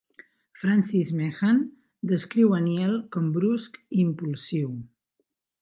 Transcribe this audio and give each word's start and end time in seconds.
Francis 0.61 1.07
Meehan 1.19 1.59
descriu 2.13 2.57
a 2.59 2.63
Nyel 2.71 2.97
com 3.17 3.31
brusc 3.39 3.81
i 3.85 4.03
impulsiu. 4.09 4.77